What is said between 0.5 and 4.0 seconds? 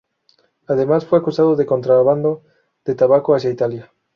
Además, fue acusado de contrabando de tabaco hacia Italia.